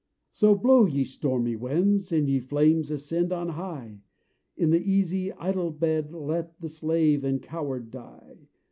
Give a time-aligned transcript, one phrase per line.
[0.31, 4.01] "So blow, ye stormy winds And, ye flames, ascend on high;
[4.57, 8.47] In the easy, idle bed Let the slave and coward die!